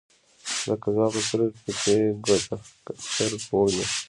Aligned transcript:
لکه 0.67 0.87
زما 0.93 1.07
په 1.13 1.19
سترګو 1.25 1.51
کې 1.63 1.71
چي 1.81 1.93
“ګوتهک 2.25 2.63
چرچ” 3.15 3.43
ویني 3.49 3.85